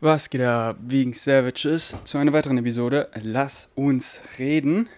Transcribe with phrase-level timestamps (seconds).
[0.00, 4.88] Was geht ab, wegen Savages, zu einer weiteren Episode Lass uns reden.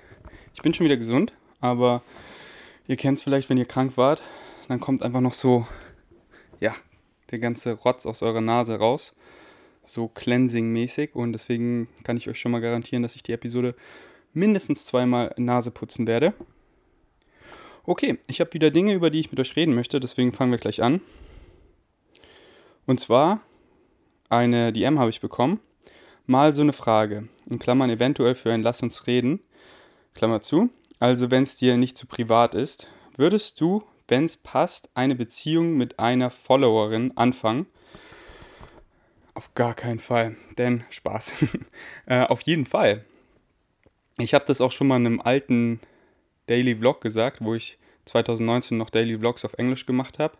[0.54, 2.02] Ich bin schon wieder gesund, aber
[2.86, 4.22] ihr kennt es vielleicht, wenn ihr krank wart,
[4.68, 5.66] dann kommt einfach noch so,
[6.60, 6.74] ja,
[7.30, 9.16] der ganze Rotz aus eurer Nase raus.
[9.86, 13.74] So cleansing-mäßig und deswegen kann ich euch schon mal garantieren, dass ich die Episode
[14.34, 16.34] mindestens zweimal Nase putzen werde.
[17.86, 20.58] Okay, ich habe wieder Dinge, über die ich mit euch reden möchte, deswegen fangen wir
[20.58, 21.00] gleich an.
[22.84, 23.40] Und zwar
[24.30, 25.60] eine DM habe ich bekommen.
[26.26, 27.28] Mal so eine Frage.
[27.46, 29.40] In Klammern eventuell für ein Lass uns reden.
[30.14, 30.70] Klammer zu.
[31.00, 35.76] Also wenn es dir nicht zu privat ist, würdest du, wenn es passt, eine Beziehung
[35.76, 37.66] mit einer Followerin anfangen?
[39.34, 40.36] Auf gar keinen Fall.
[40.56, 41.46] Denn Spaß.
[42.06, 43.04] äh, auf jeden Fall.
[44.18, 45.80] Ich habe das auch schon mal in einem alten
[46.46, 50.36] Daily Vlog gesagt, wo ich 2019 noch Daily Vlogs auf Englisch gemacht habe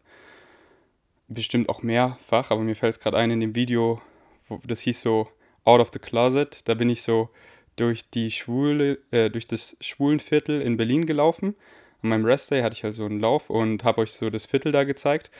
[1.30, 4.02] bestimmt auch mehrfach, aber mir fällt es gerade ein in dem Video,
[4.48, 5.28] wo, das hieß so
[5.64, 6.68] Out of the Closet.
[6.68, 7.30] Da bin ich so
[7.76, 11.54] durch die Schwule, äh, durch das Schwulenviertel in Berlin gelaufen.
[12.02, 14.72] An meinem Restday hatte ich halt so einen Lauf und habe euch so das Viertel
[14.72, 15.30] da gezeigt.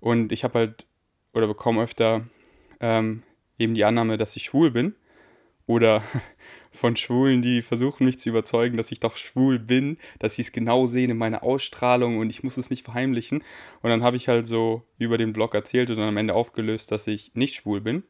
[0.00, 0.86] Und ich habe halt
[1.32, 2.26] oder bekomme öfter
[2.80, 3.22] ähm,
[3.58, 4.94] eben die Annahme, dass ich schwul bin.
[5.66, 6.02] Oder
[6.72, 10.52] von Schwulen, die versuchen mich zu überzeugen, dass ich doch schwul bin, dass sie es
[10.52, 13.42] genau sehen in meiner Ausstrahlung und ich muss es nicht verheimlichen.
[13.82, 16.92] Und dann habe ich halt so über den Blog erzählt und dann am Ende aufgelöst,
[16.92, 18.04] dass ich nicht schwul bin.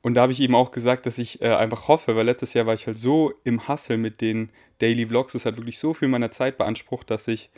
[0.00, 2.64] Und da habe ich eben auch gesagt, dass ich äh, einfach hoffe, weil letztes Jahr
[2.64, 6.08] war ich halt so im Hustle mit den Daily Vlogs, es hat wirklich so viel
[6.08, 7.50] meiner Zeit beansprucht, dass ich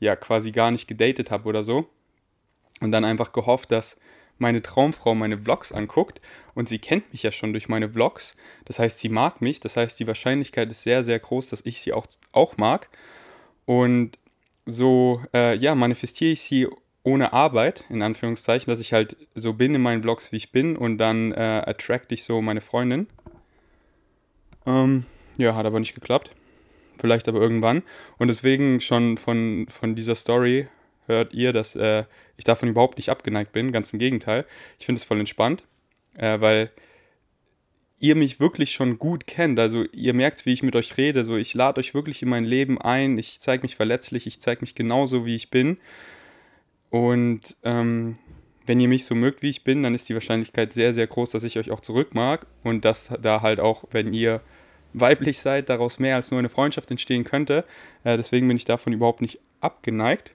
[0.00, 1.88] ja quasi gar nicht gedatet habe oder so.
[2.80, 3.98] Und dann einfach gehofft, dass
[4.38, 6.20] meine Traumfrau meine Vlogs anguckt
[6.54, 8.36] und sie kennt mich ja schon durch meine Vlogs.
[8.64, 9.60] Das heißt, sie mag mich.
[9.60, 12.88] Das heißt, die Wahrscheinlichkeit ist sehr, sehr groß, dass ich sie auch, auch mag.
[13.64, 14.18] Und
[14.66, 16.68] so, äh, ja, manifestiere ich sie
[17.04, 20.76] ohne Arbeit, in Anführungszeichen, dass ich halt so bin in meinen Vlogs, wie ich bin
[20.76, 23.08] und dann äh, attract ich so meine Freundin.
[24.66, 25.04] Ähm,
[25.38, 26.30] ja, hat aber nicht geklappt.
[26.98, 27.82] Vielleicht aber irgendwann.
[28.18, 30.68] Und deswegen schon von, von dieser Story
[31.06, 32.04] hört ihr, dass äh,
[32.36, 33.72] ich davon überhaupt nicht abgeneigt bin.
[33.72, 34.46] Ganz im Gegenteil.
[34.78, 35.64] Ich finde es voll entspannt,
[36.16, 36.70] äh, weil
[38.02, 39.60] ihr mich wirklich schon gut kennt.
[39.60, 41.24] Also ihr merkt, wie ich mit euch rede.
[41.24, 43.16] So, ich lade euch wirklich in mein Leben ein.
[43.16, 44.26] Ich zeige mich verletzlich.
[44.26, 45.78] Ich zeige mich genauso, wie ich bin.
[46.90, 48.18] Und ähm,
[48.66, 51.30] wenn ihr mich so mögt, wie ich bin, dann ist die Wahrscheinlichkeit sehr, sehr groß,
[51.30, 52.46] dass ich euch auch zurück mag.
[52.64, 54.40] Und dass da halt auch, wenn ihr
[54.94, 57.64] weiblich seid, daraus mehr als nur eine Freundschaft entstehen könnte.
[58.02, 60.34] Äh, deswegen bin ich davon überhaupt nicht abgeneigt.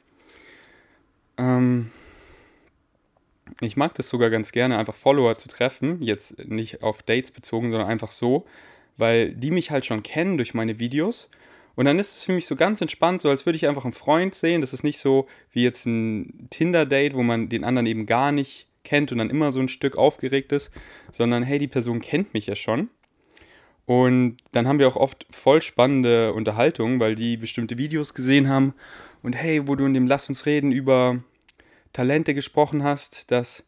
[1.37, 1.91] Ähm,
[3.61, 6.01] ich mag das sogar ganz gerne, einfach Follower zu treffen.
[6.01, 8.45] Jetzt nicht auf Dates bezogen, sondern einfach so,
[8.97, 11.29] weil die mich halt schon kennen durch meine Videos.
[11.75, 13.93] Und dann ist es für mich so ganz entspannt, so als würde ich einfach einen
[13.93, 14.61] Freund sehen.
[14.61, 18.67] Das ist nicht so wie jetzt ein Tinder-Date, wo man den anderen eben gar nicht
[18.83, 20.71] kennt und dann immer so ein Stück aufgeregt ist,
[21.11, 22.89] sondern hey, die Person kennt mich ja schon.
[23.85, 28.73] Und dann haben wir auch oft voll spannende Unterhaltungen, weil die bestimmte Videos gesehen haben
[29.27, 31.21] und hey, wo du in dem Lass uns reden über
[31.91, 33.65] Talente gesprochen hast, dass,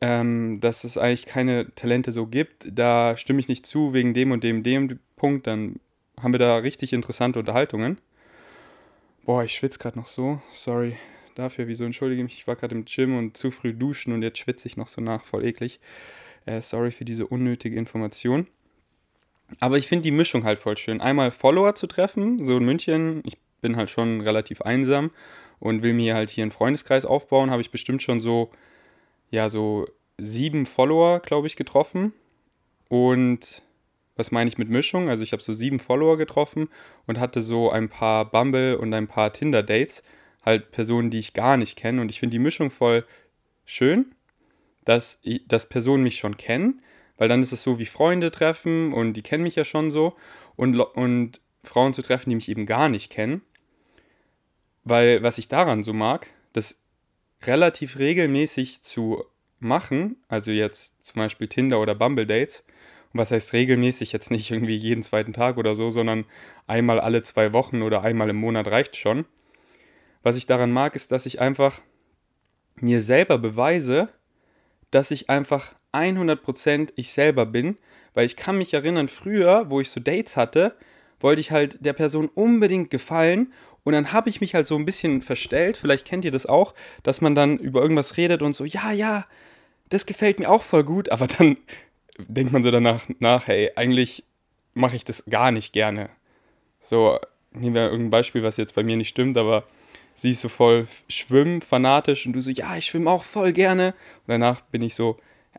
[0.00, 4.32] ähm, dass es eigentlich keine Talente so gibt, da stimme ich nicht zu wegen dem
[4.32, 5.78] und dem, dem Punkt, dann
[6.20, 7.98] haben wir da richtig interessante Unterhaltungen.
[9.24, 10.42] Boah, ich schwitze gerade noch so.
[10.50, 10.96] Sorry
[11.36, 11.68] dafür.
[11.68, 12.34] Wieso entschuldige mich?
[12.34, 15.00] Ich war gerade im Gym und zu früh duschen und jetzt schwitze ich noch so
[15.00, 15.22] nach.
[15.24, 15.78] Voll eklig.
[16.46, 18.48] Äh, sorry für diese unnötige Information.
[19.60, 21.00] Aber ich finde die Mischung halt voll schön.
[21.00, 23.22] Einmal Follower zu treffen, so in München.
[23.24, 25.10] Ich bin halt schon relativ einsam
[25.58, 28.50] und will mir halt hier einen Freundeskreis aufbauen, habe ich bestimmt schon so,
[29.30, 29.86] ja, so
[30.18, 32.12] sieben Follower, glaube ich, getroffen.
[32.88, 33.62] Und
[34.16, 35.08] was meine ich mit Mischung?
[35.08, 36.68] Also ich habe so sieben Follower getroffen
[37.06, 40.02] und hatte so ein paar Bumble und ein paar Tinder-Dates.
[40.44, 42.00] Halt Personen, die ich gar nicht kenne.
[42.00, 43.04] Und ich finde die Mischung voll
[43.64, 44.14] schön,
[44.84, 46.82] dass, dass Personen mich schon kennen,
[47.18, 50.14] weil dann ist es so wie Freunde treffen und die kennen mich ja schon so.
[50.54, 53.42] Und, und Frauen zu treffen, die mich eben gar nicht kennen.
[54.84, 56.80] Weil was ich daran so mag, das
[57.42, 59.24] relativ regelmäßig zu
[59.58, 62.64] machen, also jetzt zum Beispiel Tinder oder Bumble Dates,
[63.12, 66.24] und was heißt regelmäßig, jetzt nicht irgendwie jeden zweiten Tag oder so, sondern
[66.66, 69.24] einmal alle zwei Wochen oder einmal im Monat reicht schon.
[70.22, 71.80] Was ich daran mag, ist, dass ich einfach
[72.76, 74.08] mir selber beweise,
[74.90, 77.78] dass ich einfach 100% ich selber bin,
[78.14, 80.76] weil ich kann mich erinnern, früher, wo ich so Dates hatte,
[81.20, 83.52] wollte ich halt der Person unbedingt gefallen
[83.84, 86.74] und dann habe ich mich halt so ein bisschen verstellt, vielleicht kennt ihr das auch,
[87.02, 89.26] dass man dann über irgendwas redet und so, ja, ja,
[89.88, 91.56] das gefällt mir auch voll gut, aber dann
[92.18, 94.24] denkt man so danach nach, hey, eigentlich
[94.74, 96.10] mache ich das gar nicht gerne.
[96.80, 97.18] So,
[97.52, 99.64] nehmen wir irgendein Beispiel, was jetzt bei mir nicht stimmt, aber
[100.14, 103.88] sie ist so voll schwimmen, fanatisch und du so, ja, ich schwimme auch voll gerne.
[104.26, 105.16] Und danach bin ich so,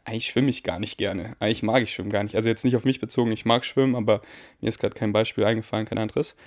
[0.07, 1.35] eigentlich schwimme ich gar nicht gerne.
[1.39, 2.35] Eigentlich mag ich Schwimmen gar nicht.
[2.35, 4.21] Also jetzt nicht auf mich bezogen, ich mag Schwimmen, aber
[4.61, 6.37] mir ist gerade kein Beispiel eingefallen, kein anderes.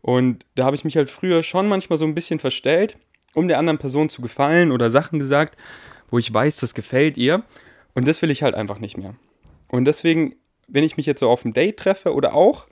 [0.00, 2.96] Und da habe ich mich halt früher schon manchmal so ein bisschen verstellt,
[3.34, 5.58] um der anderen Person zu gefallen oder Sachen gesagt,
[6.10, 7.42] wo ich weiß, das gefällt ihr.
[7.94, 9.14] Und das will ich halt einfach nicht mehr.
[9.68, 10.36] Und deswegen,
[10.66, 12.66] wenn ich mich jetzt so auf einem Date treffe oder auch,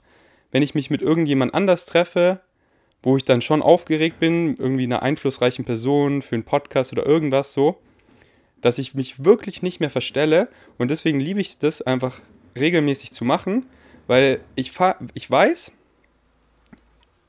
[0.51, 2.41] wenn ich mich mit irgendjemand anders treffe,
[3.03, 7.53] wo ich dann schon aufgeregt bin, irgendwie einer einflussreichen Person für einen Podcast oder irgendwas
[7.53, 7.79] so,
[8.63, 10.47] dass ich mich wirklich nicht mehr verstelle.
[10.77, 12.21] Und deswegen liebe ich das einfach
[12.57, 13.65] regelmäßig zu machen,
[14.07, 14.71] weil ich,
[15.13, 15.73] ich weiß,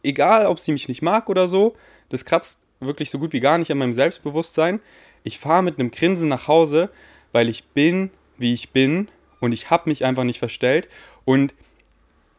[0.05, 1.75] egal ob sie mich nicht mag oder so,
[2.09, 4.81] das kratzt wirklich so gut wie gar nicht an meinem Selbstbewusstsein.
[5.25, 6.89] Ich fahre mit einem Grinsen nach Hause,
[7.33, 9.09] weil ich bin, wie ich bin
[9.41, 10.89] und ich habe mich einfach nicht verstellt
[11.25, 11.53] und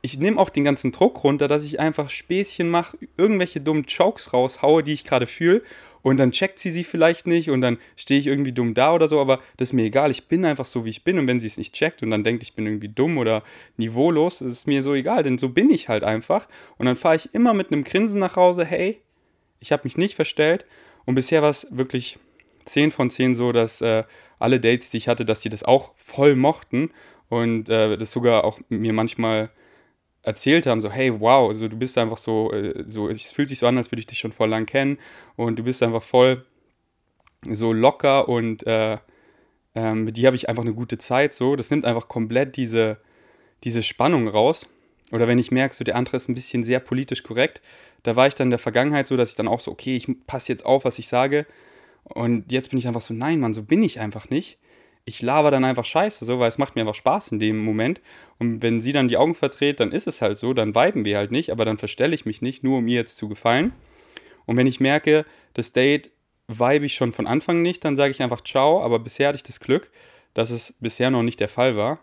[0.01, 4.31] ich nehme auch den ganzen Druck runter, dass ich einfach Späßchen mache, irgendwelche dummen Jokes
[4.31, 5.63] raushaue, die ich gerade fühle
[6.05, 9.07] und dann checkt sie sie vielleicht nicht und dann stehe ich irgendwie dumm da oder
[9.07, 11.17] so, aber das ist mir egal, ich bin einfach so, wie ich bin.
[11.17, 13.41] Und wenn sie es nicht checkt und dann denkt, ich bin irgendwie dumm oder
[13.77, 16.47] niveaulos, ist mir so egal, denn so bin ich halt einfach.
[16.77, 19.01] Und dann fahre ich immer mit einem Grinsen nach Hause, hey,
[19.59, 20.67] ich habe mich nicht verstellt.
[21.05, 22.19] Und bisher war es wirklich
[22.65, 24.03] 10 von 10 so, dass äh,
[24.37, 26.91] alle Dates, die ich hatte, dass sie das auch voll mochten.
[27.29, 29.49] Und äh, das sogar auch mir manchmal
[30.25, 33.59] erzählt haben, so hey, wow, also du bist einfach so, äh, so es fühlt sich
[33.59, 34.97] so an, als würde ich dich schon voll lang kennen
[35.35, 36.45] und du bist einfach voll
[37.47, 38.97] so locker und äh,
[39.75, 42.97] ähm, mit dir habe ich einfach eine gute Zeit, so, das nimmt einfach komplett diese,
[43.63, 44.67] diese Spannung raus.
[45.11, 47.61] Oder wenn ich merke, so der andere ist ein bisschen sehr politisch korrekt,
[48.01, 50.07] da war ich dann in der Vergangenheit so, dass ich dann auch so, okay, ich
[50.25, 51.45] passe jetzt auf, was ich sage.
[52.03, 54.57] Und jetzt bin ich einfach so, nein, Mann, so bin ich einfach nicht
[55.05, 58.01] ich laber dann einfach scheiße, so, weil es macht mir einfach Spaß in dem Moment.
[58.39, 61.17] Und wenn sie dann die Augen verdreht, dann ist es halt so, dann viben wir
[61.17, 63.73] halt nicht, aber dann verstelle ich mich nicht, nur um ihr jetzt zu gefallen.
[64.45, 66.09] Und wenn ich merke, das Date
[66.47, 69.43] vibe ich schon von Anfang nicht, dann sage ich einfach ciao, aber bisher hatte ich
[69.43, 69.91] das Glück,
[70.33, 71.99] dass es bisher noch nicht der Fall war.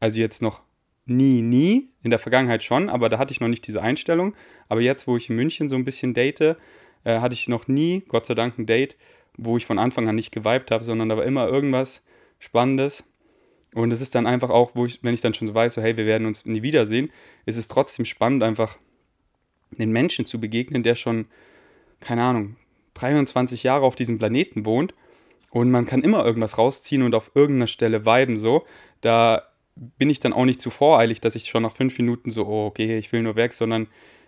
[0.00, 0.62] Also jetzt noch
[1.04, 4.34] nie, nie, in der Vergangenheit schon, aber da hatte ich noch nicht diese Einstellung.
[4.68, 6.56] Aber jetzt, wo ich in München so ein bisschen date, äh,
[7.04, 8.96] hatte ich noch nie, Gott sei Dank, ein Date,
[9.36, 12.04] wo ich von Anfang an nicht geweibt habe, sondern da war immer irgendwas,
[12.42, 13.04] Spannendes.
[13.74, 15.80] Und es ist dann einfach auch, wo ich, wenn ich dann schon so weiß, so
[15.80, 17.10] hey, wir werden uns nie wiedersehen,
[17.46, 18.78] ist es trotzdem spannend, einfach
[19.70, 21.26] den Menschen zu begegnen, der schon,
[22.00, 22.56] keine Ahnung,
[22.94, 24.92] 23 Jahre auf diesem Planeten wohnt.
[25.50, 28.66] Und man kann immer irgendwas rausziehen und auf irgendeiner Stelle viben so.
[29.02, 29.42] Da
[29.76, 32.66] bin ich dann auch nicht zu voreilig, dass ich schon nach fünf Minuten so, oh,
[32.66, 33.86] okay, ich will nur weg, sondern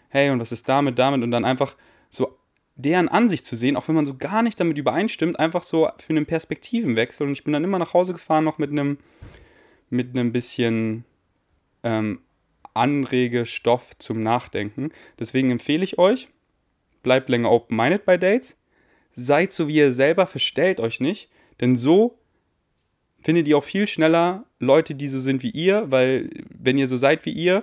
[0.09, 1.23] hey, und was ist damit, damit?
[1.23, 1.75] Und dann einfach
[2.11, 2.39] so
[2.77, 6.11] deren Ansicht zu sehen, auch wenn man so gar nicht damit übereinstimmt, einfach so für
[6.11, 7.27] einen Perspektivenwechsel.
[7.27, 8.99] Und ich bin dann immer nach Hause gefahren, noch mit einem,
[9.91, 11.05] mit einem bisschen
[11.83, 12.21] ähm,
[12.75, 14.91] Anregestoff zum Nachdenken.
[15.19, 16.29] Deswegen empfehle ich euch,
[17.03, 18.59] bleibt länger open-minded bei Dates.
[19.15, 21.31] Seid so wie ihr selber, verstellt euch nicht,
[21.61, 22.19] denn so
[23.23, 26.97] findet ihr auch viel schneller Leute, die so sind wie ihr, weil wenn ihr so
[26.97, 27.63] seid wie ihr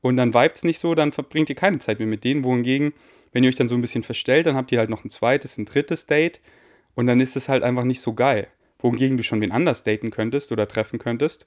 [0.00, 2.92] und dann vibet es nicht so, dann verbringt ihr keine Zeit mehr mit denen, wohingegen
[3.32, 5.58] wenn ihr euch dann so ein bisschen verstellt, dann habt ihr halt noch ein zweites,
[5.58, 6.40] ein drittes Date
[6.94, 8.48] und dann ist es halt einfach nicht so geil.
[8.78, 11.46] Wohingegen du schon wen anders daten könntest oder treffen könntest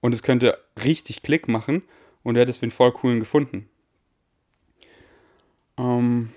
[0.00, 1.82] und es könnte richtig Klick machen
[2.22, 3.68] und du hättest wen voll coolen gefunden.
[5.78, 6.30] Ähm,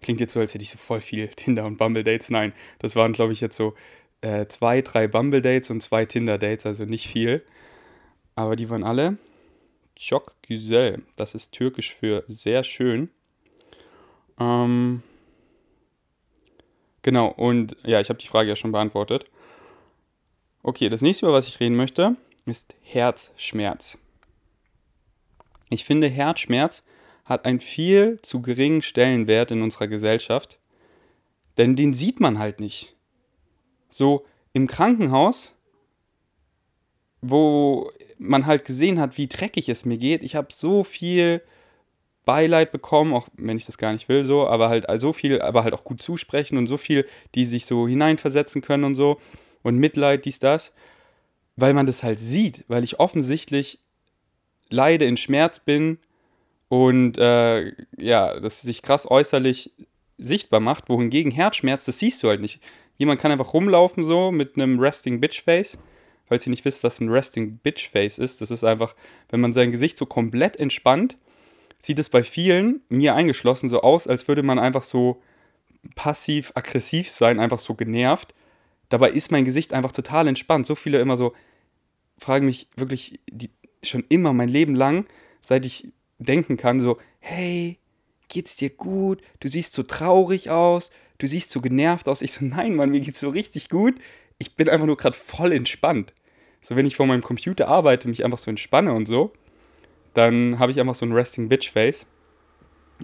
[0.00, 2.30] klingt jetzt so, als hätte ich so voll viel Tinder- und Bumble-Dates.
[2.30, 3.74] Nein, das waren, glaube ich, jetzt so
[4.20, 7.44] äh, zwei, drei Bumble-Dates und zwei Tinder-Dates, also nicht viel.
[8.34, 9.18] Aber die waren alle
[9.94, 11.02] Çok Güzel.
[11.16, 13.10] Das ist türkisch für sehr schön.
[14.38, 15.02] Ähm,
[17.02, 19.26] genau, und ja, ich habe die Frage ja schon beantwortet.
[20.62, 23.98] Okay, das nächste, über was ich reden möchte, ist Herzschmerz.
[25.70, 26.84] Ich finde, Herzschmerz
[27.24, 30.58] hat einen viel zu geringen Stellenwert in unserer Gesellschaft,
[31.56, 32.94] denn den sieht man halt nicht.
[33.88, 35.54] So im Krankenhaus,
[37.20, 40.22] wo man halt gesehen hat, wie dreckig es mir geht.
[40.22, 41.42] Ich habe so viel
[42.24, 45.64] Beileid bekommen, auch wenn ich das gar nicht will, so, aber halt so viel, aber
[45.64, 49.20] halt auch gut zusprechen und so viel, die sich so hineinversetzen können und so
[49.62, 50.72] und Mitleid, dies, das,
[51.56, 53.78] weil man das halt sieht, weil ich offensichtlich
[54.70, 55.98] leide, in Schmerz bin
[56.68, 59.72] und äh, ja, das sich krass äußerlich
[60.16, 62.62] sichtbar macht, wohingegen Herzschmerz, das siehst du halt nicht.
[62.98, 65.76] Jemand kann einfach rumlaufen so mit einem Resting Bitch Face.
[66.26, 68.94] Falls ihr nicht wisst, was ein Resting Bitch Face ist, das ist einfach,
[69.28, 71.16] wenn man sein Gesicht so komplett entspannt
[71.82, 75.20] sieht es bei vielen, mir eingeschlossen, so aus, als würde man einfach so
[75.96, 78.34] passiv-aggressiv sein, einfach so genervt.
[78.88, 80.66] Dabei ist mein Gesicht einfach total entspannt.
[80.66, 81.34] So viele immer so
[82.18, 83.50] fragen mich wirklich die,
[83.82, 85.06] schon immer mein Leben lang,
[85.40, 87.78] seit ich denken kann, so, hey,
[88.28, 89.20] geht's dir gut?
[89.40, 92.22] Du siehst so traurig aus, du siehst so genervt aus.
[92.22, 93.96] Ich so, nein, Mann, mir geht's so richtig gut.
[94.38, 96.12] ich bin einfach nur gerade voll entspannt.
[96.60, 99.32] So, wenn ich vor meinem Computer arbeite, mich einfach so entspanne und so,
[100.14, 102.06] dann habe ich einfach so ein Resting Bitch Face.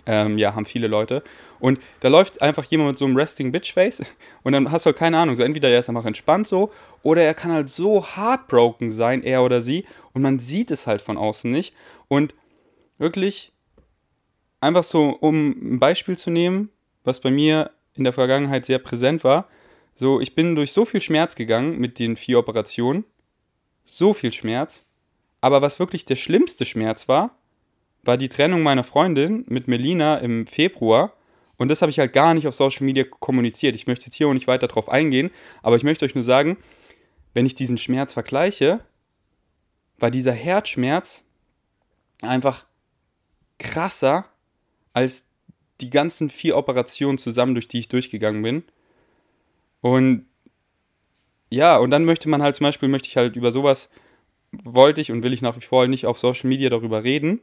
[0.06, 1.22] Ähm, ja, haben viele Leute.
[1.58, 4.00] Und da läuft einfach jemand mit so einem Resting Bitch Face
[4.42, 5.34] und dann hast du halt keine Ahnung.
[5.34, 6.70] So entweder er ist einfach entspannt so
[7.02, 11.00] oder er kann halt so heartbroken sein, er oder sie, und man sieht es halt
[11.00, 11.74] von außen nicht.
[12.06, 12.34] Und
[12.98, 13.52] wirklich
[14.60, 16.70] einfach so, um ein Beispiel zu nehmen,
[17.04, 19.48] was bei mir in der Vergangenheit sehr präsent war.
[19.94, 23.04] So, ich bin durch so viel Schmerz gegangen mit den vier Operationen.
[23.84, 24.84] So viel Schmerz.
[25.40, 27.37] Aber was wirklich der schlimmste Schmerz war,
[28.02, 31.12] war die Trennung meiner Freundin mit Melina im Februar.
[31.57, 33.75] Und das habe ich halt gar nicht auf Social Media kommuniziert.
[33.75, 35.30] Ich möchte jetzt hier auch nicht weiter drauf eingehen,
[35.62, 36.57] aber ich möchte euch nur sagen,
[37.35, 38.80] wenn ich diesen Schmerz vergleiche,
[39.99, 41.23] war dieser Herzschmerz
[42.23, 42.64] einfach
[43.59, 44.26] krasser
[44.92, 45.25] als
[45.80, 48.64] die ganzen vier Operationen zusammen, durch die ich durchgegangen bin.
[49.80, 50.26] Und
[51.50, 53.88] ja, und dann möchte man halt zum Beispiel, möchte ich halt über sowas,
[54.52, 57.40] wollte ich und will ich nach wie vor nicht auf Social Media darüber reden.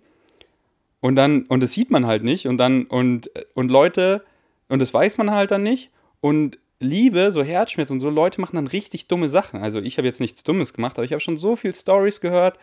[1.02, 2.48] Und dann, und das sieht man halt nicht.
[2.48, 4.24] Und dann, und, und Leute,
[4.70, 5.92] und das weiß man halt dann nicht.
[6.22, 9.62] Und Liebe, so Herzschmerz und so, Leute machen dann richtig dumme Sachen.
[9.62, 12.58] Also ich habe jetzt nichts Dummes gemacht, aber ich habe schon so viel Stories gehört.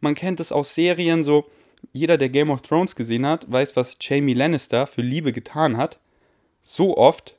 [0.00, 1.50] Man kennt es aus Serien, so
[1.92, 5.98] jeder, der Game of Thrones gesehen hat, weiß, was Jamie Lannister für Liebe getan hat.
[6.62, 7.38] So oft.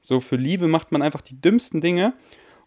[0.00, 2.14] So für Liebe macht man einfach die dümmsten Dinge.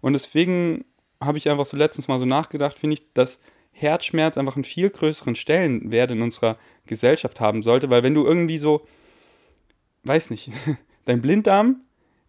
[0.01, 0.85] Und deswegen
[1.21, 3.39] habe ich einfach so letztens mal so nachgedacht, finde ich, dass
[3.71, 8.57] Herzschmerz einfach einen viel größeren Stellenwert in unserer Gesellschaft haben sollte, weil wenn du irgendwie
[8.57, 8.85] so,
[10.03, 10.51] weiß nicht,
[11.05, 11.81] dein Blinddarm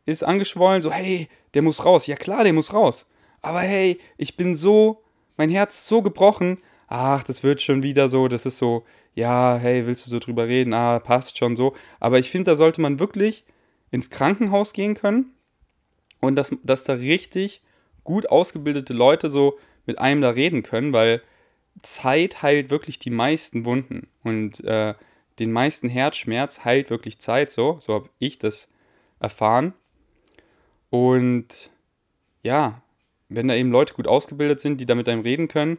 [0.07, 2.07] ist angeschwollen, so, hey, der muss raus.
[2.07, 3.07] Ja klar, der muss raus.
[3.41, 5.03] Aber hey, ich bin so,
[5.37, 6.59] mein Herz ist so gebrochen,
[6.89, 8.85] ach, das wird schon wieder so, das ist so,
[9.15, 10.73] ja, hey, willst du so drüber reden?
[10.73, 11.75] Ah, passt schon so.
[12.01, 13.45] Aber ich finde, da sollte man wirklich
[13.91, 15.35] ins Krankenhaus gehen können
[16.21, 17.63] und dass, dass da richtig
[18.05, 21.23] gut ausgebildete Leute so mit einem da reden können, weil
[21.83, 24.95] Zeit heilt wirklich die meisten Wunden und äh,
[25.39, 27.79] den meisten Herzschmerz heilt wirklich Zeit so.
[27.81, 28.69] So habe ich das
[29.19, 29.73] erfahren.
[30.91, 31.71] Und
[32.43, 32.83] ja,
[33.29, 35.79] wenn da eben Leute gut ausgebildet sind, die da mit einem reden können,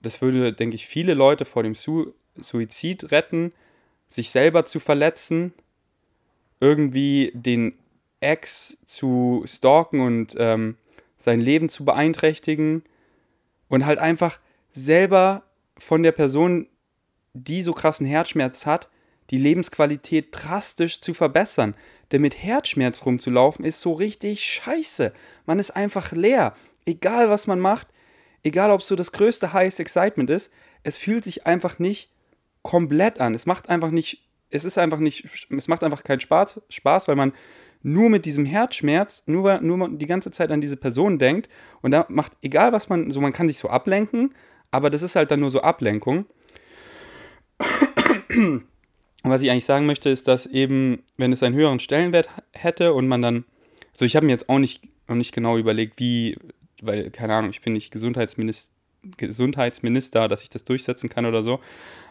[0.00, 3.52] das würde, denke ich, viele Leute vor dem Su Suizid retten,
[4.08, 5.54] sich selber zu verletzen,
[6.60, 7.74] irgendwie den
[8.20, 10.76] Ex zu stalken und ähm,
[11.16, 12.82] sein Leben zu beeinträchtigen
[13.68, 14.38] und halt einfach
[14.72, 15.44] selber
[15.78, 16.68] von der Person,
[17.32, 18.88] die so krassen Herzschmerz hat,
[19.30, 21.74] die Lebensqualität drastisch zu verbessern.
[22.12, 25.12] Denn mit Herzschmerz rumzulaufen ist so richtig scheiße.
[25.44, 26.54] Man ist einfach leer.
[26.84, 27.88] Egal was man macht,
[28.44, 30.52] egal ob es so das größte Highest Excitement ist,
[30.84, 32.12] es fühlt sich einfach nicht
[32.62, 33.34] komplett an.
[33.34, 37.16] Es macht einfach nicht, es ist einfach nicht, es macht einfach keinen Spaß, Spaß weil
[37.16, 37.32] man
[37.86, 41.48] nur mit diesem Herzschmerz, nur, nur die ganze Zeit an diese Person denkt
[41.82, 44.34] und da macht, egal was man, so man kann sich so ablenken,
[44.72, 46.26] aber das ist halt dann nur so Ablenkung.
[48.28, 48.64] Und
[49.22, 53.06] was ich eigentlich sagen möchte, ist, dass eben, wenn es einen höheren Stellenwert hätte und
[53.06, 53.44] man dann,
[53.92, 56.36] so ich habe mir jetzt auch nicht, noch nicht genau überlegt, wie
[56.82, 58.72] weil, keine Ahnung, ich bin nicht Gesundheitsminister,
[59.16, 61.60] Gesundheitsminister, dass ich das durchsetzen kann oder so.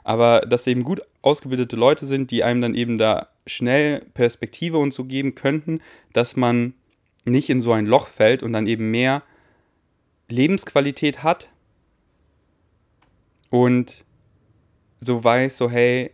[0.03, 4.93] Aber dass eben gut ausgebildete Leute sind, die einem dann eben da schnell Perspektive und
[4.93, 5.81] so geben könnten,
[6.13, 6.73] dass man
[7.25, 9.23] nicht in so ein Loch fällt und dann eben mehr
[10.29, 11.49] Lebensqualität hat
[13.49, 14.05] und
[15.01, 16.11] so weiß, so hey,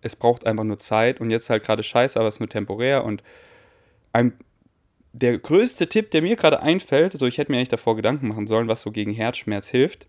[0.00, 3.04] es braucht einfach nur Zeit und jetzt halt gerade scheiße, aber es ist nur temporär
[3.04, 3.22] und
[4.12, 4.32] einem
[5.12, 8.46] der größte Tipp, der mir gerade einfällt, so ich hätte mir eigentlich davor Gedanken machen
[8.46, 10.06] sollen, was so gegen Herzschmerz hilft.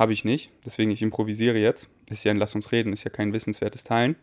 [0.00, 1.90] Habe ich nicht, deswegen ich improvisiere jetzt.
[2.08, 4.16] Ist ja ein Lass uns reden, ist ja kein wissenswertes Teilen.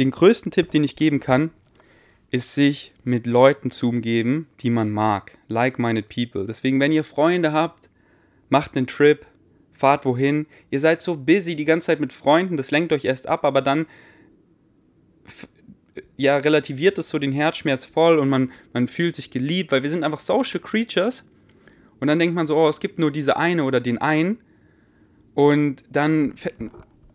[0.00, 1.52] Den größten Tipp, den ich geben kann,
[2.32, 5.38] ist sich mit Leuten zu umgeben, die man mag.
[5.46, 6.46] Like-minded people.
[6.46, 7.88] Deswegen, wenn ihr Freunde habt,
[8.48, 9.24] macht einen Trip,
[9.72, 10.46] fahrt wohin.
[10.68, 13.62] Ihr seid so busy die ganze Zeit mit Freunden, das lenkt euch erst ab, aber
[13.62, 13.86] dann
[16.16, 19.90] ja, relativiert es so den Herzschmerz voll und man, man fühlt sich geliebt, weil wir
[19.90, 21.24] sind einfach Social Creatures.
[22.04, 24.36] Und dann denkt man so, oh, es gibt nur diese eine oder den einen.
[25.32, 26.34] Und dann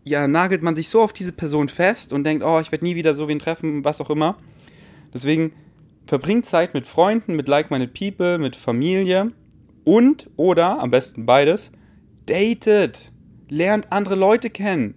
[0.02, 2.96] ja, nagelt man sich so auf diese Person fest und denkt, oh, ich werde nie
[2.96, 4.36] wieder so wen treffen, was auch immer.
[5.14, 5.52] Deswegen
[6.08, 9.30] verbringt Zeit mit Freunden, mit like-minded people, mit Familie
[9.84, 11.70] und oder am besten beides,
[12.26, 13.12] datet,
[13.48, 14.96] lernt andere Leute kennen.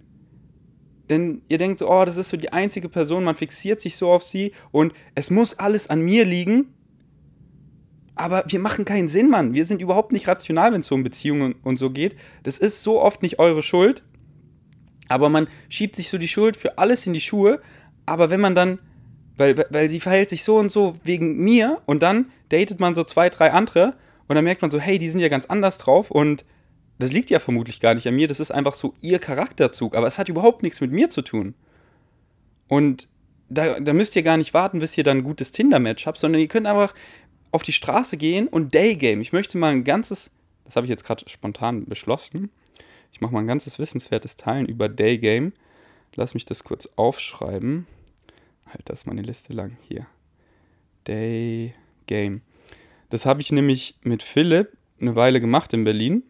[1.08, 4.10] Denn ihr denkt so, oh, das ist so die einzige Person, man fixiert sich so
[4.10, 6.73] auf sie und es muss alles an mir liegen.
[8.16, 9.54] Aber wir machen keinen Sinn, Mann.
[9.54, 12.16] Wir sind überhaupt nicht rational, wenn es so um Beziehungen und so geht.
[12.44, 14.02] Das ist so oft nicht eure Schuld.
[15.08, 17.60] Aber man schiebt sich so die Schuld für alles in die Schuhe.
[18.06, 18.80] Aber wenn man dann,
[19.36, 23.02] weil, weil sie verhält sich so und so wegen mir und dann datet man so
[23.04, 23.94] zwei, drei andere
[24.28, 26.44] und dann merkt man so, hey, die sind ja ganz anders drauf und
[26.98, 30.06] das liegt ja vermutlich gar nicht an mir, das ist einfach so ihr Charakterzug, aber
[30.06, 31.54] es hat überhaupt nichts mit mir zu tun.
[32.68, 33.08] Und
[33.48, 36.40] da, da müsst ihr gar nicht warten, bis ihr dann ein gutes Tinder-Match habt, sondern
[36.40, 36.94] ihr könnt einfach
[37.54, 39.22] auf die Straße gehen und Daygame.
[39.22, 40.32] Ich möchte mal ein ganzes,
[40.64, 42.50] das habe ich jetzt gerade spontan beschlossen,
[43.12, 45.52] ich mache mal ein ganzes wissenswertes Teilen über Daygame.
[46.16, 47.86] Lass mich das kurz aufschreiben.
[48.66, 49.76] Halt, das ist meine Liste lang.
[49.82, 50.08] Hier.
[51.04, 52.40] Daygame.
[53.08, 56.24] Das habe ich nämlich mit Philipp eine Weile gemacht in Berlin.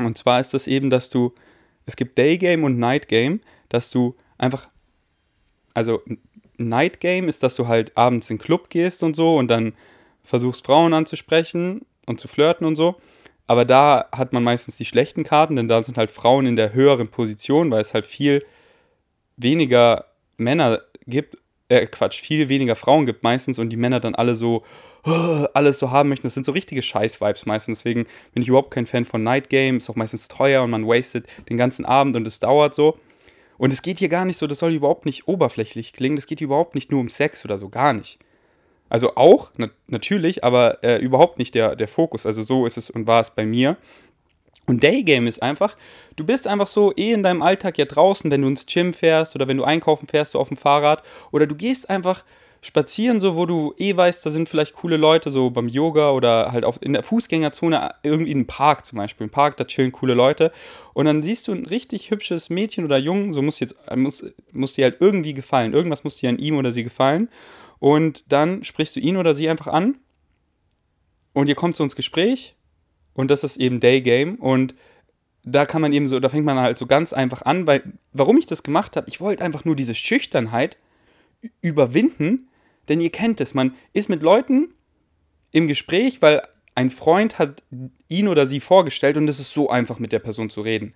[0.00, 1.34] Und zwar ist das eben, dass du,
[1.84, 4.68] es gibt Daygame und Nightgame, dass du einfach
[5.72, 6.02] also
[6.56, 9.74] Night Game ist, dass du halt abends in den Club gehst und so und dann
[10.26, 12.96] versuchst Frauen anzusprechen und zu flirten und so.
[13.46, 16.72] Aber da hat man meistens die schlechten Karten, denn da sind halt Frauen in der
[16.72, 18.44] höheren Position, weil es halt viel
[19.36, 20.06] weniger
[20.36, 24.64] Männer gibt, äh, Quatsch, viel weniger Frauen gibt meistens und die Männer dann alle so
[25.54, 26.26] alles so haben möchten.
[26.26, 27.78] Das sind so richtige Scheiß-Vibes meistens.
[27.78, 29.76] Deswegen bin ich überhaupt kein Fan von Night Game.
[29.76, 32.98] Ist auch meistens teuer und man wastet den ganzen Abend und es dauert so.
[33.58, 36.40] Und es geht hier gar nicht so, das soll überhaupt nicht oberflächlich klingen, das geht
[36.40, 38.18] überhaupt nicht nur um Sex oder so, gar nicht.
[38.88, 42.26] Also auch, na natürlich, aber äh, überhaupt nicht der, der Fokus.
[42.26, 43.76] Also so ist es und war es bei mir.
[44.66, 45.76] Und Daygame ist einfach,
[46.16, 49.34] du bist einfach so eh in deinem Alltag ja draußen, wenn du ins Gym fährst
[49.36, 51.02] oder wenn du einkaufen fährst, so auf dem Fahrrad.
[51.30, 52.24] Oder du gehst einfach
[52.62, 56.50] spazieren, so wo du eh weißt, da sind vielleicht coole Leute, so beim Yoga oder
[56.50, 59.26] halt auf, in der Fußgängerzone, irgendwie im Park zum Beispiel.
[59.26, 60.50] Im Park, da chillen coole Leute.
[60.92, 64.74] Und dann siehst du ein richtig hübsches Mädchen oder Jungen, so muss jetzt, muss, muss
[64.74, 65.74] dir halt irgendwie gefallen.
[65.74, 67.28] Irgendwas muss dir an ihm oder sie gefallen.
[67.78, 69.98] Und dann sprichst du ihn oder sie einfach an
[71.32, 72.56] und ihr kommt so ins Gespräch
[73.14, 74.74] und das ist eben Daygame und
[75.42, 78.36] da kann man eben so, da fängt man halt so ganz einfach an, weil, warum
[78.36, 80.76] ich das gemacht habe, ich wollte einfach nur diese Schüchternheit
[81.60, 82.48] überwinden,
[82.88, 84.74] denn ihr kennt es, man ist mit Leuten
[85.52, 86.42] im Gespräch, weil
[86.74, 87.62] ein Freund hat
[88.08, 90.94] ihn oder sie vorgestellt und es ist so einfach mit der Person zu reden.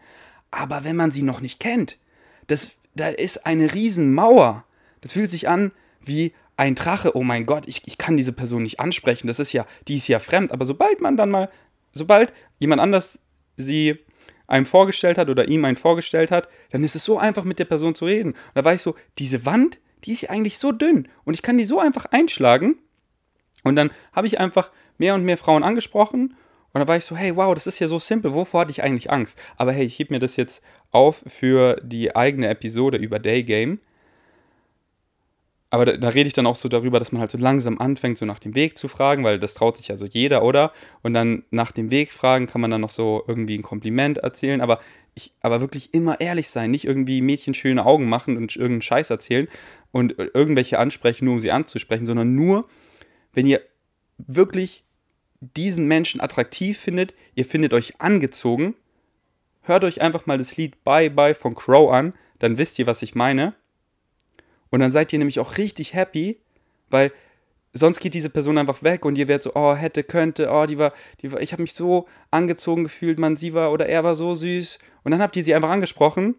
[0.51, 1.99] Aber wenn man sie noch nicht kennt,
[2.49, 4.65] das, da ist eine Riesenmauer.
[5.01, 5.73] Das fühlt sich an
[6.05, 7.17] wie ein Drache.
[7.17, 9.27] Oh mein Gott, ich, ich kann diese Person nicht ansprechen.
[9.27, 10.53] Das ist ja, die ist ja fremd.
[10.53, 11.49] Aber sobald man dann mal,
[11.93, 13.19] sobald jemand anders
[13.57, 13.99] sie
[14.47, 17.65] einem vorgestellt hat oder ihm einen vorgestellt hat, dann ist es so einfach mit der
[17.65, 18.33] Person zu reden.
[18.33, 21.43] Und da war ich so, diese Wand, die ist ja eigentlich so dünn und ich
[21.43, 22.77] kann die so einfach einschlagen.
[23.65, 26.37] Und dann habe ich einfach mehr und mehr Frauen angesprochen
[26.73, 28.83] und dann war ich so, hey, wow, das ist ja so simpel, wovor hatte ich
[28.83, 29.43] eigentlich Angst?
[29.57, 33.79] Aber hey, ich heb mir das jetzt auf für die eigene Episode über Daygame.
[35.73, 38.19] Aber da, da, rede ich dann auch so darüber, dass man halt so langsam anfängt,
[38.19, 40.73] so nach dem Weg zu fragen, weil das traut sich ja so jeder, oder?
[41.03, 44.61] Und dann nach dem Weg fragen kann man dann noch so irgendwie ein Kompliment erzählen.
[44.61, 44.81] Aber
[45.15, 49.11] ich, aber wirklich immer ehrlich sein, nicht irgendwie Mädchen schöne Augen machen und irgendeinen Scheiß
[49.11, 49.49] erzählen
[49.93, 52.67] und irgendwelche ansprechen, nur um sie anzusprechen, sondern nur,
[53.33, 53.61] wenn ihr
[54.19, 54.85] wirklich
[55.41, 58.75] diesen Menschen attraktiv findet, ihr findet euch angezogen,
[59.63, 63.03] hört euch einfach mal das Lied Bye Bye von Crow an, dann wisst ihr, was
[63.03, 63.55] ich meine.
[64.71, 66.39] Und dann seid ihr nämlich auch richtig happy,
[66.89, 67.13] weil
[67.73, 70.79] sonst geht diese Person einfach weg und ihr werdet so, oh, hätte, könnte, oh, die
[70.79, 74.15] war, die war, ich habe mich so angezogen gefühlt, man, sie war oder er war
[74.15, 74.79] so süß.
[75.05, 76.35] Und dann habt ihr sie einfach angesprochen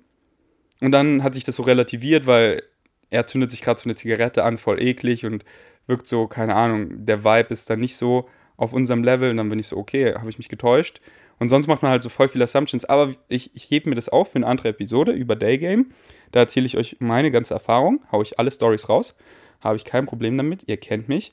[0.81, 2.63] und dann hat sich das so relativiert, weil
[3.09, 5.45] er zündet sich gerade so eine Zigarette an, voll eklig und
[5.87, 9.49] wirkt so, keine Ahnung, der Vibe ist dann nicht so auf unserem Level und dann
[9.49, 11.01] bin ich so, okay, habe ich mich getäuscht.
[11.41, 12.85] Und sonst macht man halt so voll viele Assumptions.
[12.85, 15.87] Aber ich, ich hebe mir das auf für eine andere Episode über Daygame.
[16.31, 19.15] Da erzähle ich euch meine ganze Erfahrung, haue ich alle Stories raus
[19.61, 20.63] habe ich kein Problem damit.
[20.67, 21.31] Ihr kennt mich.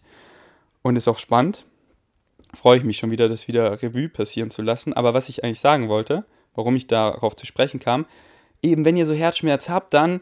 [0.82, 1.64] Und ist auch spannend.
[2.54, 4.92] Freue ich mich schon wieder, das wieder Revue passieren zu lassen.
[4.92, 8.06] Aber was ich eigentlich sagen wollte, warum ich darauf zu sprechen kam,
[8.62, 10.20] eben wenn ihr so Herzschmerz habt, dann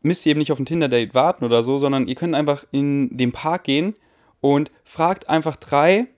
[0.00, 3.16] müsst ihr eben nicht auf ein Tinder-Date warten oder so, sondern ihr könnt einfach in
[3.16, 3.94] den Park gehen
[4.40, 6.08] und fragt einfach drei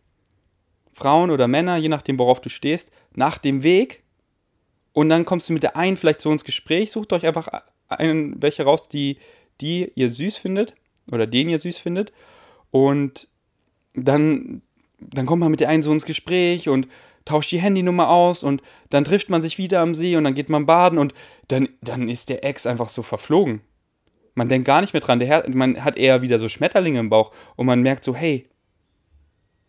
[0.94, 4.00] Frauen oder Männer, je nachdem, worauf du stehst, nach dem Weg.
[4.92, 7.48] Und dann kommst du mit der einen vielleicht so ins Gespräch, sucht euch einfach
[7.88, 9.18] einen, welche raus, die,
[9.61, 10.74] die ihr süß findet
[11.11, 12.12] oder den ihr süß findet.
[12.70, 13.28] Und
[13.94, 14.62] dann,
[15.00, 16.88] dann kommt man mit der einen so ins Gespräch und
[17.24, 20.50] tauscht die Handynummer aus und dann trifft man sich wieder am See und dann geht
[20.50, 21.14] man baden und
[21.48, 23.61] dann, dann ist der Ex einfach so verflogen.
[24.35, 25.20] Man denkt gar nicht mehr dran.
[25.20, 28.48] Der Her man hat eher wieder so Schmetterlinge im Bauch und man merkt so, hey,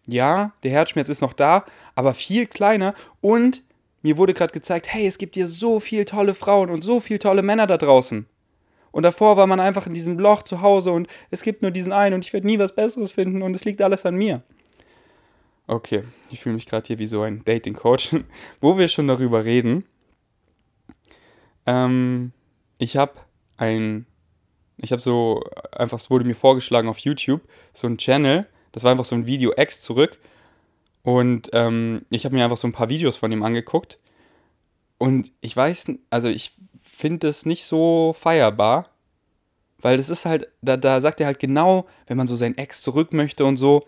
[0.08, 1.66] ja, der Herzschmerz ist noch da,
[1.96, 3.64] aber viel kleiner und
[4.02, 7.20] mir wurde gerade gezeigt, hey, es gibt hier so viele tolle Frauen und so viele
[7.20, 8.28] tolle Männer da draußen.
[8.92, 11.92] Und davor war man einfach in diesem Loch zu Hause und es gibt nur diesen
[11.92, 14.44] einen und ich werde nie was Besseres finden und es liegt alles an mir.
[15.68, 18.16] Okay, ich fühle mich gerade hier wie so ein Dating-Coach,
[18.62, 19.84] wo wir schon darüber reden.
[21.66, 22.32] Ähm,
[22.78, 23.14] ich habe
[23.58, 24.06] ein,
[24.78, 25.42] ich habe so,
[25.72, 27.42] einfach, es wurde mir vorgeschlagen auf YouTube,
[27.74, 30.20] so ein Channel, Das war einfach so ein Video X zurück.
[31.02, 34.00] Und ähm, ich habe mir einfach so ein paar Videos von ihm angeguckt.
[34.98, 36.52] Und ich weiß, also ich
[36.84, 38.90] finde es nicht so feierbar,
[39.80, 42.82] weil das ist halt, da, da sagt er halt genau, wenn man so sein Ex
[42.82, 43.86] zurück möchte und so,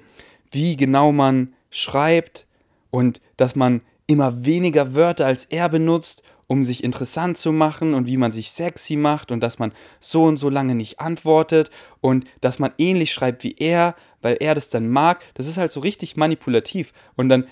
[0.52, 2.47] wie genau man schreibt
[2.89, 8.08] und dass man immer weniger Wörter als er benutzt, um sich interessant zu machen und
[8.08, 12.23] wie man sich sexy macht und dass man so und so lange nicht antwortet und
[12.39, 15.23] dass man ähnlich schreibt wie er, weil er das dann mag.
[15.36, 17.47] Das ist halt so richtig manipulativ und dann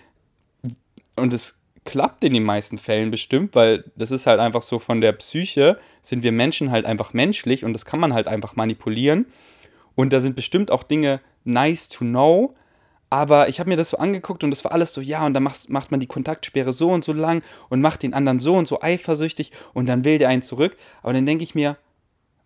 [1.15, 5.01] und es klappt in den meisten Fällen bestimmt, weil das ist halt einfach so von
[5.01, 9.28] der Psyche, sind wir Menschen halt einfach menschlich und das kann man halt einfach manipulieren.
[9.93, 12.56] Und da sind bestimmt auch Dinge nice to know,
[13.10, 15.43] aber ich habe mir das so angeguckt und das war alles so, ja, und dann
[15.43, 18.82] macht, man die Kontaktsperre so und so lang und macht den anderen so und so
[18.82, 20.75] eifersüchtig und dann will der einen zurück.
[21.01, 21.78] Aber dann denke ich mir,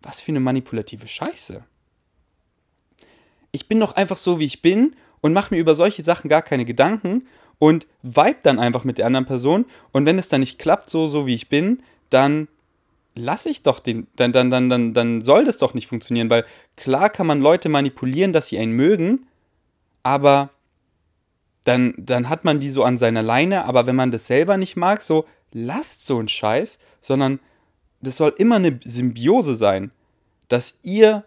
[0.02, 1.64] was für eine manipulative Scheiße.
[3.52, 6.42] Ich bin doch einfach so, wie ich bin und mache mir über solche Sachen gar
[6.42, 7.26] keine Gedanken
[7.58, 9.66] und vibe dann einfach mit der anderen Person.
[9.92, 12.48] Und wenn es dann nicht klappt, so, so wie ich bin, dann
[13.14, 16.44] lasse ich doch den, dann, dann, dann, dann, dann soll das doch nicht funktionieren, weil
[16.76, 19.26] klar kann man Leute manipulieren, dass sie einen mögen,
[20.02, 20.50] aber
[21.64, 24.76] dann, dann hat man die so an seiner Leine, aber wenn man das selber nicht
[24.76, 27.40] mag, so lasst so einen Scheiß, sondern
[28.00, 29.90] das soll immer eine Symbiose sein,
[30.48, 31.24] dass ihr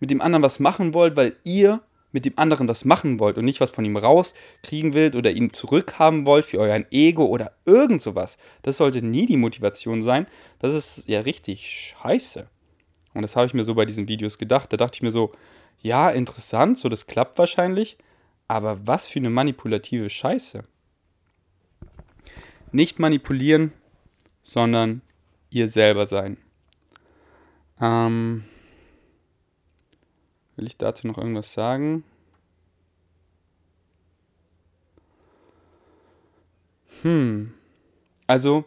[0.00, 1.80] mit dem anderen was machen wollt, weil ihr
[2.12, 5.52] mit dem anderen was machen wollt und nicht was von ihm rauskriegen wollt oder ihn
[5.52, 8.38] zurückhaben wollt für euer Ego oder irgend sowas.
[8.62, 10.26] Das sollte nie die Motivation sein.
[10.58, 12.48] Das ist ja richtig scheiße.
[13.12, 14.72] Und das habe ich mir so bei diesen Videos gedacht.
[14.72, 15.32] Da dachte ich mir so,
[15.80, 17.98] ja, interessant, so das klappt wahrscheinlich,
[18.48, 20.64] aber was für eine manipulative Scheiße.
[22.72, 23.72] Nicht manipulieren,
[24.42, 25.02] sondern
[25.50, 26.38] ihr selber sein.
[27.80, 28.44] Ähm,
[30.56, 32.04] Will ich dazu noch irgendwas sagen?
[37.02, 37.52] Hm.
[38.26, 38.64] Also,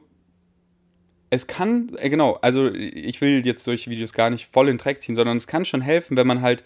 [1.30, 4.82] es kann, äh, genau, also ich will jetzt solche Videos gar nicht voll in den
[4.82, 6.64] Dreck ziehen, sondern es kann schon helfen, wenn man halt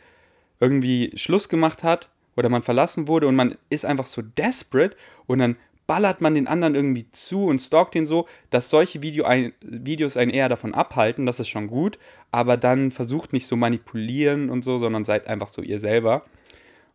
[0.60, 5.40] irgendwie Schluss gemacht hat oder man verlassen wurde und man ist einfach so desperate und
[5.40, 9.54] dann ballert man den anderen irgendwie zu und stalkt ihn so, dass solche Video ein,
[9.62, 12.00] Videos einen eher davon abhalten, das ist schon gut,
[12.32, 16.24] aber dann versucht nicht so manipulieren und so, sondern seid einfach so ihr selber.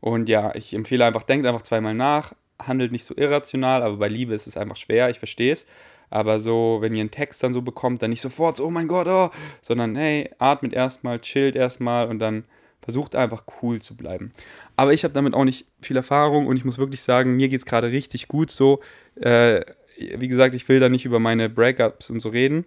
[0.01, 4.09] Und ja, ich empfehle einfach, denkt einfach zweimal nach, handelt nicht so irrational, aber bei
[4.09, 5.67] Liebe ist es einfach schwer, ich verstehe es.
[6.11, 8.89] Aber so, wenn ihr einen Text dann so bekommt, dann nicht sofort so, oh mein
[8.89, 12.45] Gott, oh, sondern hey, atmet erstmal, chillt erstmal und dann
[12.81, 14.33] versucht einfach cool zu bleiben.
[14.77, 17.61] Aber ich habe damit auch nicht viel Erfahrung und ich muss wirklich sagen, mir geht
[17.61, 18.81] es gerade richtig gut so.
[19.17, 19.63] Äh,
[19.99, 22.65] wie gesagt, ich will da nicht über meine Breakups und so reden.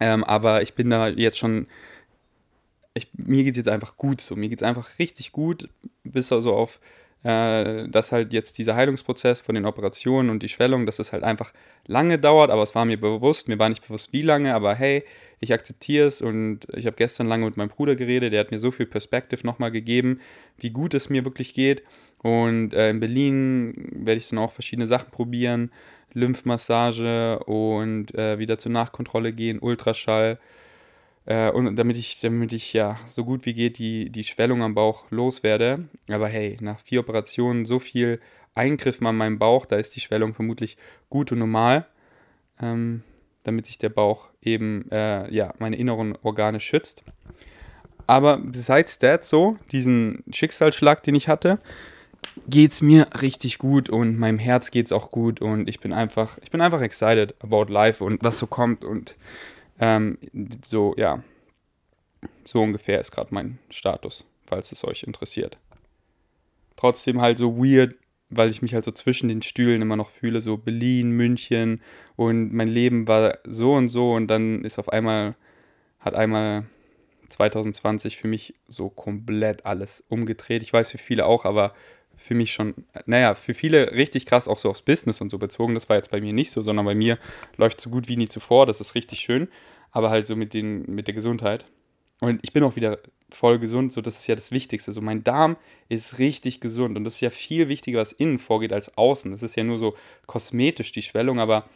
[0.00, 1.66] Ähm, aber ich bin da jetzt schon.
[2.94, 4.36] Ich, mir geht es jetzt einfach gut so.
[4.36, 5.68] Mir geht es einfach richtig gut,
[6.04, 6.80] bis also auf
[7.22, 11.52] dass halt jetzt dieser Heilungsprozess von den Operationen und die Schwellung, dass es halt einfach
[11.86, 15.04] lange dauert, aber es war mir bewusst, mir war nicht bewusst, wie lange, aber hey,
[15.40, 18.58] ich akzeptiere es und ich habe gestern lange mit meinem Bruder geredet, der hat mir
[18.58, 20.20] so viel Perspektive nochmal gegeben,
[20.58, 21.82] wie gut es mir wirklich geht.
[22.22, 25.70] Und äh, in Berlin werde ich dann auch verschiedene Sachen probieren,
[26.14, 30.38] Lymphmassage und äh, wieder zur Nachkontrolle gehen, Ultraschall.
[31.26, 34.74] Äh, und damit ich, damit ich ja so gut wie geht die, die Schwellung am
[34.74, 35.88] Bauch loswerde.
[36.08, 38.20] Aber hey, nach vier Operationen so viel
[38.54, 40.76] Eingriff an meinem Bauch, da ist die Schwellung vermutlich
[41.10, 41.86] gut und normal.
[42.60, 43.02] Ähm,
[43.46, 47.04] damit sich der Bauch eben äh, ja, meine inneren Organe schützt.
[48.08, 51.60] Aber besides that so, diesen Schicksalsschlag, den ich hatte,
[52.48, 55.92] geht es mir richtig gut und meinem Herz geht es auch gut und ich bin
[55.92, 59.16] einfach, ich bin einfach excited about life und was so kommt und
[59.78, 60.18] ähm,
[60.64, 61.22] so, ja,
[62.44, 65.58] so ungefähr ist gerade mein Status, falls es euch interessiert.
[66.76, 67.96] Trotzdem halt so weird,
[68.28, 71.80] weil ich mich halt so zwischen den Stühlen immer noch fühle, so Berlin, München
[72.16, 75.36] und mein Leben war so und so und dann ist auf einmal,
[76.00, 76.66] hat einmal
[77.28, 80.62] 2020 für mich so komplett alles umgedreht.
[80.62, 81.74] Ich weiß für viele auch, aber
[82.16, 82.74] für mich schon,
[83.06, 85.74] naja, für viele richtig krass auch so aufs Business und so bezogen.
[85.74, 87.18] Das war jetzt bei mir nicht so, sondern bei mir
[87.56, 88.66] läuft so gut wie nie zuvor.
[88.66, 89.48] Das ist richtig schön,
[89.90, 91.66] aber halt so mit, den, mit der Gesundheit.
[92.20, 92.98] Und ich bin auch wieder
[93.30, 94.92] voll gesund, so das ist ja das Wichtigste.
[94.92, 95.56] So mein Darm
[95.88, 99.30] ist richtig gesund und das ist ja viel wichtiger, was innen vorgeht als außen.
[99.30, 99.94] Das ist ja nur so
[100.26, 101.68] kosmetisch die Schwellung, aber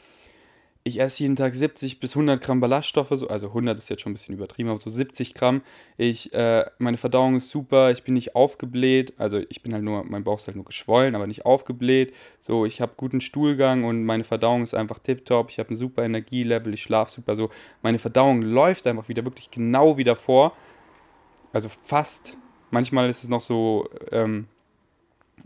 [0.83, 4.13] ich esse jeden Tag 70 bis 100 Gramm Ballaststoffe, so, also 100 ist jetzt schon
[4.13, 5.61] ein bisschen übertrieben, aber so 70 Gramm.
[5.99, 10.05] Ich, äh, meine Verdauung ist super, ich bin nicht aufgebläht, also ich bin halt nur,
[10.05, 12.15] mein Bauch ist halt nur geschwollen, aber nicht aufgebläht.
[12.41, 15.51] So, ich habe guten Stuhlgang und meine Verdauung ist einfach tipptopp.
[15.51, 17.37] Ich habe ein super Energielevel, ich schlafe super.
[17.37, 17.51] So,
[17.83, 20.57] meine Verdauung läuft einfach wieder wirklich genau wie davor.
[21.53, 22.39] Also fast.
[22.71, 24.47] Manchmal ist es noch so, ähm,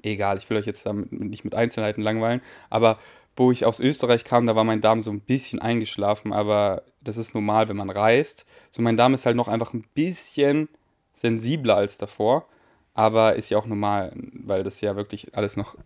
[0.03, 2.99] egal, ich will euch jetzt damit nicht mit Einzelheiten langweilen, aber
[3.37, 7.17] wo ich aus Österreich kam, da war mein Darm so ein bisschen eingeschlafen, aber das
[7.17, 8.47] ist normal, wenn man reist.
[8.71, 10.69] So mein Darm ist halt noch einfach ein bisschen
[11.15, 12.47] sensibler als davor,
[12.95, 15.77] aber ist ja auch normal, weil das ja wirklich alles noch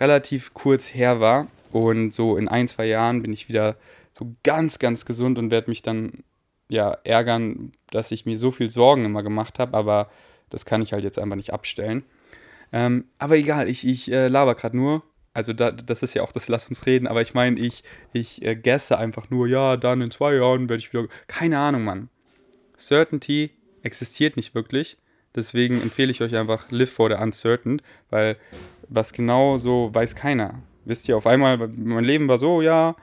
[0.00, 3.76] relativ kurz her war und so in ein, zwei Jahren bin ich wieder
[4.12, 6.24] so ganz, ganz gesund und werde mich dann
[6.68, 10.10] ja ärgern, dass ich mir so viel Sorgen immer gemacht habe, aber
[10.50, 12.04] das kann ich halt jetzt einfach nicht abstellen.
[12.72, 15.02] Ähm, aber egal, ich, ich äh, laber gerade nur.
[15.34, 18.42] Also da, das ist ja auch das Lass uns reden, aber ich meine, ich, ich
[18.42, 21.06] äh, gesse einfach nur, ja, dann in zwei Jahren werde ich wieder.
[21.26, 22.08] Keine Ahnung, Mann.
[22.76, 23.50] Certainty
[23.82, 24.98] existiert nicht wirklich.
[25.34, 28.36] Deswegen empfehle ich euch einfach Live for the Uncertain, weil
[28.88, 30.62] was genau so weiß keiner.
[30.84, 32.96] Wisst ihr, auf einmal, mein Leben war so, ja,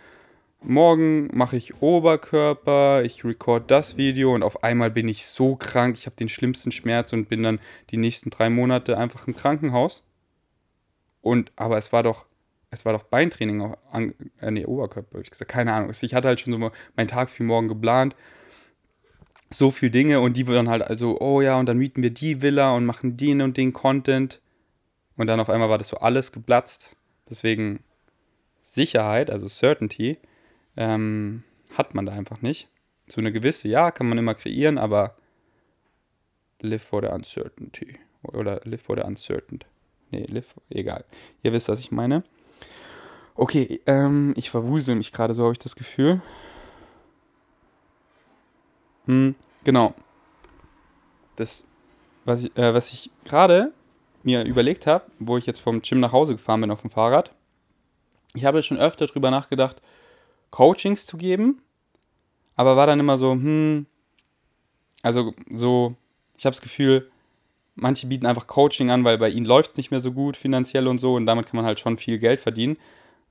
[0.61, 5.97] morgen mache ich Oberkörper, ich record das Video und auf einmal bin ich so krank,
[5.97, 10.03] ich habe den schlimmsten Schmerz und bin dann die nächsten drei Monate einfach im Krankenhaus.
[11.21, 12.25] Und, aber es war doch,
[12.71, 15.91] es war doch Beintraining, auch an, äh, nee, Oberkörper, habe ich gesagt, keine Ahnung.
[16.01, 18.15] Ich hatte halt schon so meinen Tag für morgen geplant.
[19.49, 22.41] So viele Dinge und die dann halt also, oh ja, und dann mieten wir die
[22.41, 24.41] Villa und machen den und den Content.
[25.17, 26.95] Und dann auf einmal war das so alles geplatzt.
[27.29, 27.83] Deswegen
[28.61, 30.17] Sicherheit, also Certainty,
[30.77, 32.69] ähm, hat man da einfach nicht.
[33.07, 35.15] So eine gewisse, ja, kann man immer kreieren, aber
[36.61, 37.97] live for the uncertainty.
[38.21, 39.59] Oder live for the uncertain.
[40.11, 41.05] Nee, live, egal.
[41.43, 42.23] Ihr wisst, was ich meine.
[43.35, 46.21] Okay, ähm, ich verwusel mich gerade, so habe ich das Gefühl.
[49.05, 49.93] Hm, genau.
[51.35, 51.63] Das,
[52.25, 53.71] was ich, äh, was ich gerade
[54.23, 57.33] mir überlegt habe, wo ich jetzt vom Gym nach Hause gefahren bin auf dem Fahrrad,
[58.33, 59.81] ich habe schon öfter darüber nachgedacht,
[60.51, 61.61] Coachings zu geben,
[62.55, 63.85] aber war dann immer so, hm,
[65.01, 65.95] also so,
[66.37, 67.09] ich habe das Gefühl,
[67.81, 70.87] manche bieten einfach Coaching an, weil bei ihnen läuft es nicht mehr so gut finanziell
[70.87, 72.77] und so und damit kann man halt schon viel Geld verdienen.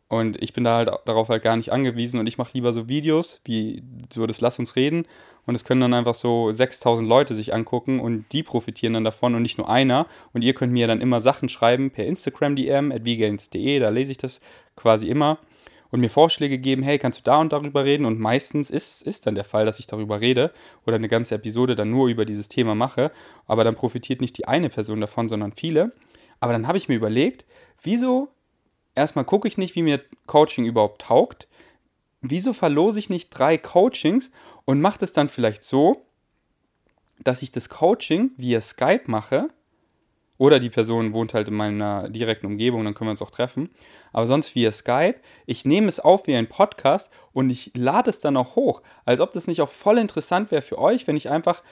[0.08, 2.88] Und ich bin da halt darauf halt gar nicht angewiesen und ich mache lieber so
[2.88, 5.06] Videos wie so das Lass uns reden
[5.44, 9.34] und es können dann einfach so 6000 Leute sich angucken und die profitieren dann davon
[9.34, 10.06] und nicht nur einer.
[10.32, 14.12] Und ihr könnt mir dann immer Sachen schreiben per Instagram DM at vgains.de, da lese
[14.12, 14.40] ich das
[14.76, 15.38] quasi immer
[15.90, 18.04] und mir Vorschläge geben, hey, kannst du da und darüber reden?
[18.04, 20.52] Und meistens ist es dann der Fall, dass ich darüber rede
[20.86, 23.10] oder eine ganze Episode dann nur über dieses Thema mache,
[23.46, 25.92] aber dann profitiert nicht die eine Person davon, sondern viele.
[26.40, 27.46] Aber dann habe ich mir überlegt,
[27.82, 28.28] wieso
[28.94, 31.48] erstmal gucke ich nicht, wie mir Coaching überhaupt taugt.
[32.20, 34.30] Wieso verlose ich nicht drei Coachings
[34.64, 36.04] und mache das dann vielleicht so,
[37.22, 39.48] dass ich das Coaching via Skype mache
[40.38, 43.70] oder die Person wohnt halt in meiner direkten Umgebung, dann können wir uns auch treffen.
[44.12, 45.16] Aber sonst via Skype.
[45.46, 48.82] Ich nehme es auf wie ein Podcast und ich lade es dann auch hoch.
[49.04, 51.62] Als ob das nicht auch voll interessant wäre für euch, wenn ich einfach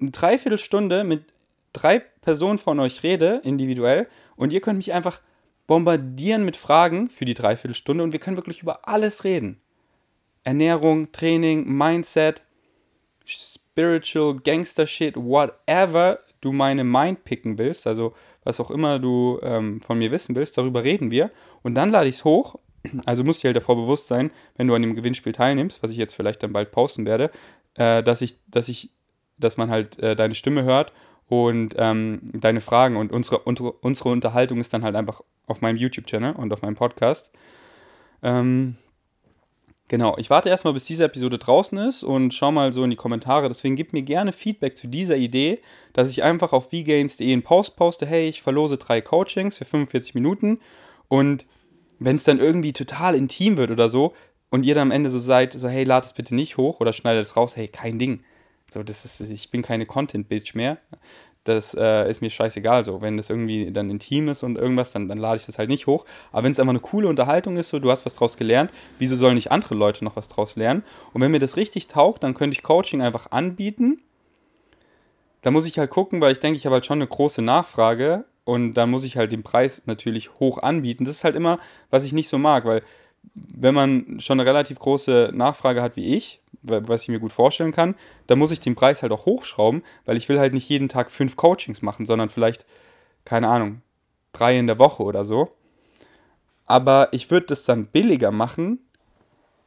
[0.00, 1.24] eine Dreiviertelstunde mit
[1.72, 5.20] drei Personen von euch rede, individuell, und ihr könnt mich einfach
[5.66, 9.60] bombardieren mit Fragen für die Dreiviertelstunde und wir können wirklich über alles reden.
[10.44, 12.42] Ernährung, Training, Mindset,
[13.24, 19.80] Spiritual, Gangster Shit, whatever du meine Mind picken willst, also was auch immer du ähm,
[19.80, 21.30] von mir wissen willst, darüber reden wir.
[21.62, 22.56] Und dann lade ich es hoch.
[23.06, 25.96] Also musst du halt davor bewusst sein, wenn du an dem Gewinnspiel teilnimmst, was ich
[25.96, 27.30] jetzt vielleicht dann bald posten werde,
[27.74, 28.90] äh, dass ich, dass ich,
[29.36, 30.92] dass man halt äh, deine Stimme hört
[31.28, 35.76] und ähm, deine Fragen und unsere, unsere, unsere Unterhaltung ist dann halt einfach auf meinem
[35.76, 37.30] YouTube-Channel und auf meinem Podcast.
[38.22, 38.76] Ähm,
[39.88, 42.96] Genau, ich warte erstmal, bis diese Episode draußen ist und schau mal so in die
[42.96, 43.48] Kommentare.
[43.48, 45.60] Deswegen gib mir gerne Feedback zu dieser Idee,
[45.94, 50.14] dass ich einfach auf vgains.de einen Post poste, hey, ich verlose drei Coachings für 45
[50.14, 50.60] Minuten
[51.08, 51.46] und
[51.98, 54.12] wenn es dann irgendwie total intim wird oder so
[54.50, 56.92] und ihr dann am Ende so seid, so hey, lad es bitte nicht hoch oder
[56.92, 58.22] schneidet es raus, hey, kein Ding.
[58.70, 60.76] So, das ist, ich bin keine Content-Bitch mehr
[61.48, 63.00] das äh, ist mir scheißegal so.
[63.00, 65.86] Wenn das irgendwie dann intim ist und irgendwas, dann, dann lade ich das halt nicht
[65.86, 66.04] hoch.
[66.30, 69.16] Aber wenn es einfach eine coole Unterhaltung ist, so du hast was draus gelernt, wieso
[69.16, 70.82] sollen nicht andere Leute noch was draus lernen?
[71.12, 74.02] Und wenn mir das richtig taugt, dann könnte ich Coaching einfach anbieten.
[75.40, 78.24] Da muss ich halt gucken, weil ich denke, ich habe halt schon eine große Nachfrage
[78.44, 81.04] und dann muss ich halt den Preis natürlich hoch anbieten.
[81.04, 81.58] Das ist halt immer,
[81.90, 82.82] was ich nicht so mag, weil
[83.34, 87.72] wenn man schon eine relativ große Nachfrage hat wie ich, was ich mir gut vorstellen
[87.72, 87.94] kann,
[88.26, 91.10] dann muss ich den Preis halt auch hochschrauben, weil ich will halt nicht jeden Tag
[91.10, 92.66] fünf Coachings machen, sondern vielleicht,
[93.24, 93.82] keine Ahnung,
[94.32, 95.50] drei in der Woche oder so.
[96.66, 98.80] Aber ich würde das dann billiger machen,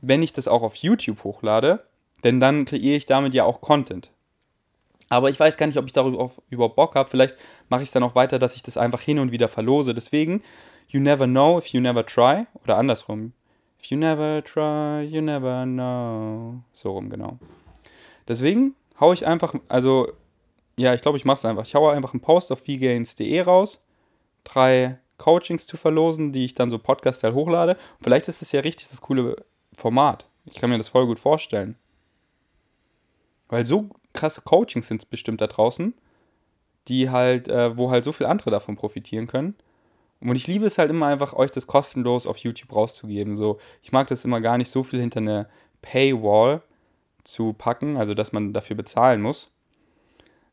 [0.02, 1.84] wenn ich das auch auf YouTube hochlade,
[2.24, 4.12] denn dann kreiere ich damit ja auch Content.
[5.10, 7.10] Aber ich weiß gar nicht, ob ich darüber überhaupt Bock habe.
[7.10, 9.94] Vielleicht mache ich es dann auch weiter, dass ich das einfach hin und wieder verlose.
[9.94, 10.42] Deswegen,
[10.88, 12.46] you never know if you never try.
[12.64, 13.34] Oder andersrum,
[13.82, 16.62] If you never try, you never know.
[16.74, 17.40] So rum, genau.
[18.28, 20.12] Deswegen haue ich einfach, also,
[20.78, 21.66] ja, ich glaube, ich mache es einfach.
[21.66, 23.84] Ich haue einfach einen Post auf vgains.de raus
[24.44, 27.78] drei Coachings zu verlosen, die ich dann so Podcast-Style hochlade.
[28.02, 29.36] Vielleicht ist es ja richtig das coole
[29.74, 30.28] Format.
[30.46, 31.76] Ich kann mir das voll gut vorstellen.
[33.48, 35.94] Weil so krasse Coachings sind es bestimmt da draußen,
[36.88, 39.56] die halt, äh, wo halt so viele andere davon profitieren können.
[40.22, 43.38] Und ich liebe es halt immer einfach, euch das kostenlos auf YouTube rauszugeben.
[43.38, 45.50] So, ich mag das immer gar nicht so viel hinter eine
[45.82, 46.62] Paywall
[47.24, 49.52] zu packen, also dass man dafür bezahlen muss.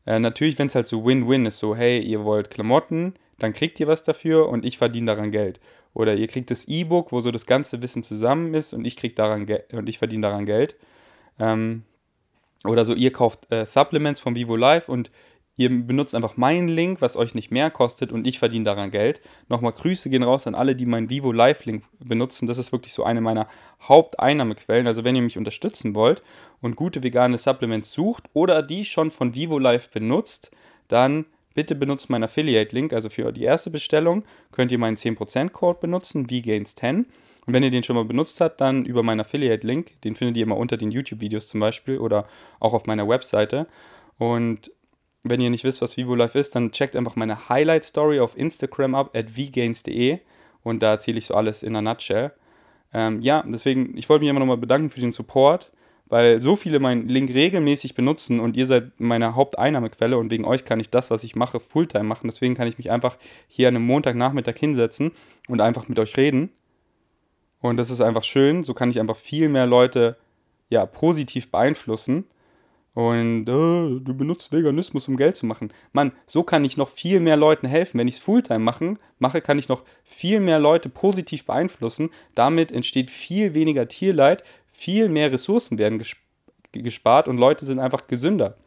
[0.05, 3.79] Äh, natürlich, wenn es halt so Win-Win ist, so, hey, ihr wollt Klamotten, dann kriegt
[3.79, 5.59] ihr was dafür und ich verdiene daran Geld.
[5.93, 9.15] Oder ihr kriegt das E-Book, wo so das ganze Wissen zusammen ist und ich krieg
[9.15, 10.75] daran Geld und ich verdiene daran Geld.
[11.39, 11.83] Ähm,
[12.65, 15.11] oder so, ihr kauft äh, Supplements von Vivo Live und
[15.59, 19.19] ihr benutzt einfach meinen Link, was euch nicht mehr kostet und ich verdiene daran Geld.
[19.49, 22.47] Nochmal Grüße gehen raus an alle, die meinen Vivo Live Link benutzen.
[22.47, 23.49] Das ist wirklich so eine meiner
[23.81, 24.87] Haupteinnahmequellen.
[24.87, 26.23] Also wenn ihr mich unterstützen wollt
[26.61, 30.49] und gute vegane Supplements sucht oder die schon von Vivo Live benutzt,
[30.87, 32.93] dann bitte benutzt meinen Affiliate-Link.
[32.93, 37.03] Also für die erste Bestellung könnt ihr meinen 10%-Code benutzen, VGains10.
[37.45, 40.43] Und wenn ihr den schon mal benutzt habt, dann über meinen Affiliate-Link, den findet ihr
[40.43, 42.29] immer unter den YouTube-Videos zum Beispiel oder
[42.61, 43.67] auch auf meiner Webseite.
[44.17, 44.71] Und
[45.23, 48.95] wenn ihr nicht wisst, was Vivo Life ist, dann checkt einfach meine Highlight-Story auf Instagram
[48.95, 50.19] ab, at vgains.de
[50.63, 52.31] und da erzähle ich so alles in a nutshell.
[52.93, 55.71] Ähm, ja, deswegen, ich wollte mich immer nochmal bedanken für den Support,
[56.07, 60.65] weil so viele meinen Link regelmäßig benutzen und ihr seid meine Haupteinnahmequelle und wegen euch
[60.65, 62.27] kann ich das, was ich mache, Fulltime machen.
[62.27, 65.11] Deswegen kann ich mich einfach hier an einem Montagnachmittag hinsetzen
[65.47, 66.51] und einfach mit euch reden.
[67.61, 68.63] Und das ist einfach schön.
[68.63, 70.17] So kann ich einfach viel mehr Leute
[70.69, 72.25] ja, positiv beeinflussen.
[72.93, 75.71] Und äh, du benutzt Veganismus, um Geld zu machen.
[75.93, 77.99] Mann, so kann ich noch viel mehr Leuten helfen.
[77.99, 82.09] Wenn ich es Fulltime machen, mache, kann ich noch viel mehr Leute positiv beeinflussen.
[82.35, 86.01] Damit entsteht viel weniger Tierleid, viel mehr Ressourcen werden
[86.71, 88.57] gespart und Leute sind einfach gesünder.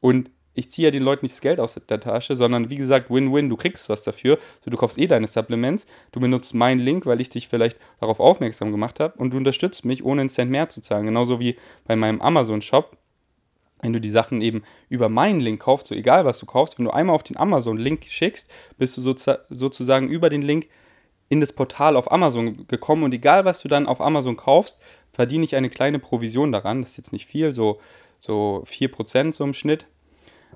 [0.00, 3.10] Und ich ziehe ja den Leuten nicht das Geld aus der Tasche, sondern wie gesagt,
[3.10, 4.38] Win-Win, du kriegst was dafür.
[4.64, 8.20] So, du kaufst eh deine Supplements, du benutzt meinen Link, weil ich dich vielleicht darauf
[8.20, 11.06] aufmerksam gemacht habe und du unterstützt mich, ohne einen Cent mehr zu zahlen.
[11.06, 12.96] Genauso wie bei meinem Amazon-Shop.
[13.82, 16.84] Wenn du die Sachen eben über meinen Link kaufst, so egal was du kaufst, wenn
[16.84, 20.68] du einmal auf den Amazon-Link schickst, bist du sozusagen über den Link
[21.30, 24.78] in das Portal auf Amazon gekommen und egal was du dann auf Amazon kaufst,
[25.12, 26.82] verdiene ich eine kleine Provision daran.
[26.82, 27.80] Das ist jetzt nicht viel, so,
[28.18, 29.86] so 4% so im Schnitt.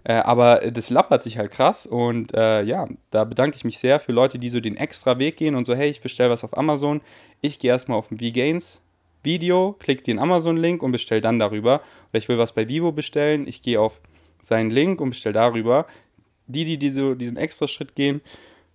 [0.04, 3.98] Äh, aber das lappert sich halt krass und äh, ja, da bedanke ich mich sehr
[3.98, 6.56] für Leute, die so den extra Weg gehen und so, hey, ich bestelle was auf
[6.56, 7.00] Amazon.
[7.40, 8.82] Ich gehe erstmal auf ein V-Gains
[9.22, 11.80] Video, klicke den Amazon-Link und bestelle dann darüber.
[12.10, 14.00] Oder ich will was bei Vivo bestellen, ich gehe auf
[14.42, 15.86] seinen Link und bestelle darüber.
[16.46, 18.20] Die, die diese, diesen extra Schritt gehen,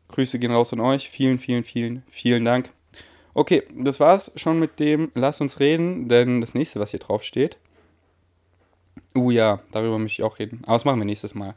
[0.08, 1.10] Grüße gehen raus an euch.
[1.12, 2.72] Vielen, vielen, vielen, vielen Dank.
[3.36, 7.24] Okay, das war's schon mit dem Lass uns reden, denn das nächste, was hier drauf
[7.24, 7.58] steht.
[9.16, 10.62] Uh ja, darüber möchte ich auch reden.
[10.64, 11.56] Aber das machen wir nächstes Mal.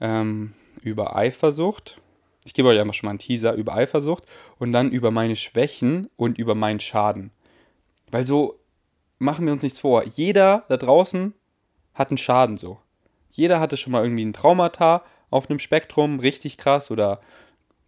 [0.00, 2.00] Ähm, über Eifersucht.
[2.44, 4.24] Ich gebe euch einfach schon mal einen Teaser über Eifersucht
[4.58, 7.30] und dann über meine Schwächen und über meinen Schaden.
[8.10, 8.58] Weil so
[9.18, 10.04] machen wir uns nichts vor.
[10.04, 11.34] Jeder da draußen
[11.94, 12.78] hat einen Schaden so.
[13.30, 17.20] Jeder hatte schon mal irgendwie ein Traumata auf einem Spektrum, richtig krass oder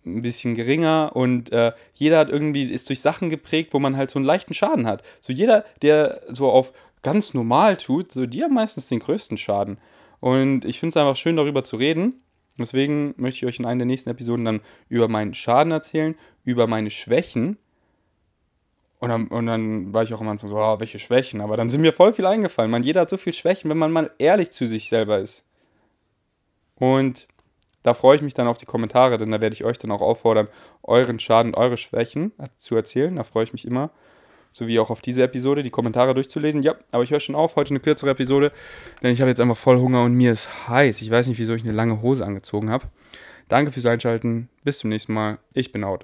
[0.05, 4.11] ein bisschen geringer und äh, jeder hat irgendwie, ist durch Sachen geprägt, wo man halt
[4.11, 5.03] so einen leichten Schaden hat.
[5.21, 9.79] So jeder, der so auf ganz normal tut, so die haben meistens den größten Schaden.
[10.21, 12.23] Und ich finde es einfach schön, darüber zu reden.
[12.59, 16.67] Deswegen möchte ich euch in einer der nächsten Episoden dann über meinen Schaden erzählen, über
[16.67, 17.57] meine Schwächen.
[18.99, 21.41] Und dann, und dann war ich auch am Anfang so, oh, welche Schwächen?
[21.41, 22.71] Aber dann sind mir voll viel eingefallen.
[22.71, 25.45] Man, jeder hat so viel Schwächen, wenn man mal ehrlich zu sich selber ist.
[26.77, 27.27] Und
[27.83, 30.01] da freue ich mich dann auf die Kommentare, denn da werde ich euch dann auch
[30.01, 30.49] auffordern,
[30.83, 33.17] euren Schaden, eure Schwächen zu erzählen.
[33.17, 33.91] Da freue ich mich immer.
[34.53, 36.63] Sowie auch auf diese Episode, die Kommentare durchzulesen.
[36.63, 38.53] Ja, aber ich höre schon auf, heute eine kürzere Episode,
[39.03, 41.03] denn ich habe jetzt einfach voll Hunger und mir ist heiß.
[41.03, 42.87] Ich weiß nicht, wieso ich eine lange Hose angezogen habe.
[43.49, 44.49] Danke fürs Einschalten.
[44.65, 45.39] Bis zum nächsten Mal.
[45.53, 46.01] Ich bin out.